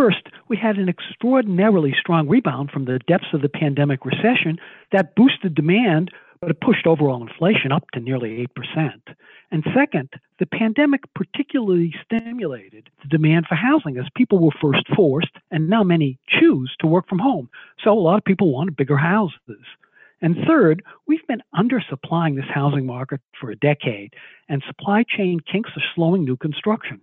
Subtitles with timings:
[0.00, 4.56] First, we had an extraordinarily strong rebound from the depths of the pandemic recession
[4.92, 8.94] that boosted demand, but it pushed overall inflation up to nearly 8%.
[9.50, 10.08] And second,
[10.38, 15.84] the pandemic particularly stimulated the demand for housing as people were first forced, and now
[15.84, 17.50] many choose to work from home.
[17.84, 19.66] So a lot of people wanted bigger houses.
[20.22, 24.14] And third, we've been undersupplying this housing market for a decade,
[24.48, 27.02] and supply chain kinks are slowing new construction.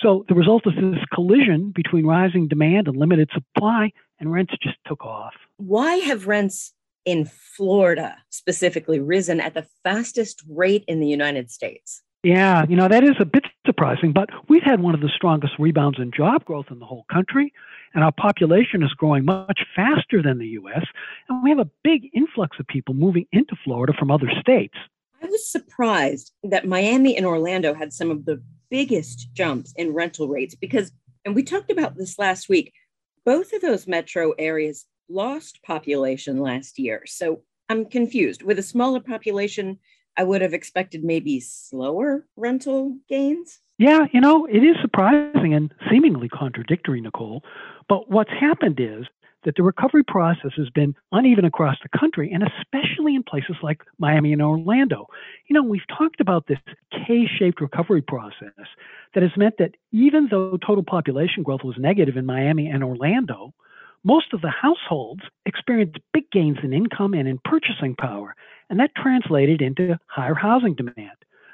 [0.00, 4.76] So the result is this collision between rising demand and limited supply, and rents just
[4.86, 5.34] took off.
[5.56, 12.02] Why have rents in Florida specifically risen at the fastest rate in the United States?
[12.22, 15.54] Yeah, you know, that is a bit surprising, but we've had one of the strongest
[15.58, 17.52] rebounds in job growth in the whole country,
[17.94, 20.84] and our population is growing much faster than the US,
[21.28, 24.76] and we have a big influx of people moving into Florida from other states.
[25.20, 28.40] I was surprised that Miami and Orlando had some of the
[28.72, 30.90] biggest jumps in rental rates because,
[31.26, 32.72] and we talked about this last week,
[33.24, 37.02] both of those metro areas lost population last year.
[37.06, 38.42] So I'm confused.
[38.42, 39.78] With a smaller population,
[40.16, 43.60] I would have expected maybe slower rental gains.
[43.78, 47.42] Yeah, you know, it is surprising and seemingly contradictory, Nicole.
[47.88, 49.06] But what's happened is
[49.44, 53.82] that the recovery process has been uneven across the country and especially in places like
[53.98, 55.06] Miami and Orlando.
[55.48, 56.58] You know, we've talked about this
[56.92, 58.52] K shaped recovery process
[59.14, 63.52] that has meant that even though total population growth was negative in Miami and Orlando,
[64.04, 68.34] most of the households experienced big gains in income and in purchasing power,
[68.72, 71.10] and that translated into higher housing demand.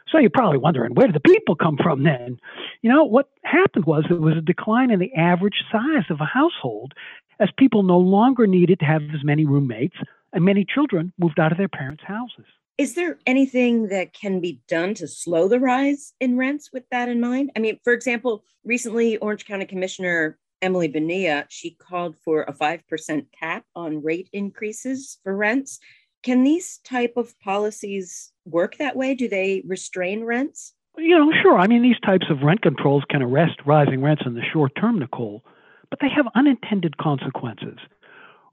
[0.09, 2.39] So you're probably wondering, where did the people come from then?
[2.81, 6.25] You know, what happened was there was a decline in the average size of a
[6.25, 6.95] household
[7.41, 9.97] as people no longer needed to have as many roommates
[10.33, 12.45] and many children moved out of their parents' houses.
[12.79, 17.09] Is there anything that can be done to slow the rise in rents with that
[17.09, 17.51] in mind?
[17.57, 23.27] I mean, for example, recently Orange County Commissioner Emily Bonilla, she called for a 5%
[23.39, 25.81] cap on rate increases for rents.
[26.23, 29.15] Can these type of policies work that way?
[29.15, 30.75] Do they restrain rents?
[30.97, 31.59] You know, sure.
[31.59, 34.99] I mean, these types of rent controls can arrest rising rents in the short term,
[34.99, 35.45] Nicole,
[35.91, 37.79] but they have unintended consequences.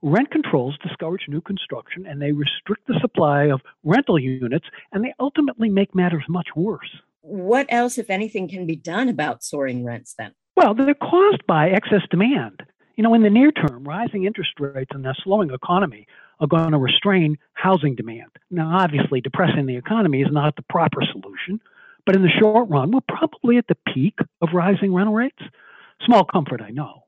[0.02, 5.12] Rent controls discourage new construction and they restrict the supply of rental units, and they
[5.18, 6.88] ultimately make matters much worse.
[7.22, 10.32] What else, if anything, can be done about soaring rents then?
[10.56, 12.62] Well, they're caused by excess demand.
[12.96, 16.06] You know, in the near term, rising interest rates and a slowing economy
[16.40, 18.30] are going to restrain housing demand.
[18.50, 21.60] Now, obviously, depressing the economy is not the proper solution,
[22.06, 25.42] but in the short run, we're probably at the peak of rising rental rates.
[26.06, 27.04] Small comfort, I know.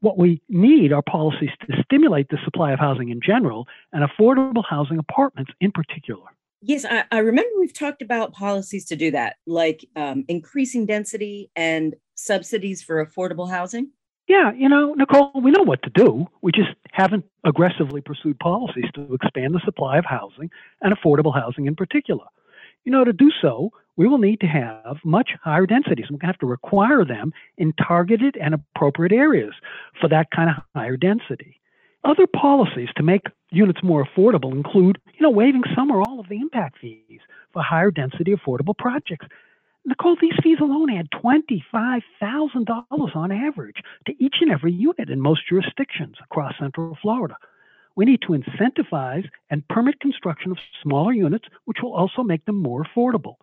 [0.00, 4.64] What we need are policies to stimulate the supply of housing in general and affordable
[4.68, 6.26] housing apartments in particular.
[6.62, 11.50] Yes, I, I, remember we've talked about policies to do that, like um, increasing density
[11.56, 13.92] and subsidies for affordable housing.
[14.30, 16.28] Yeah, you know, Nicole, we know what to do.
[16.40, 20.50] We just haven't aggressively pursued policies to expand the supply of housing
[20.82, 22.26] and affordable housing in particular.
[22.84, 26.04] You know, to do so, we will need to have much higher densities.
[26.08, 29.52] We're going to have to require them in targeted and appropriate areas
[30.00, 31.60] for that kind of higher density.
[32.04, 36.28] Other policies to make units more affordable include, you know, waiving some or all of
[36.28, 37.20] the impact fees
[37.52, 39.26] for higher density affordable projects.
[39.86, 45.48] Nicole, these fees alone add $25,000 on average to each and every unit in most
[45.48, 47.36] jurisdictions across Central Florida.
[47.96, 52.62] We need to incentivize and permit construction of smaller units, which will also make them
[52.62, 53.36] more affordable.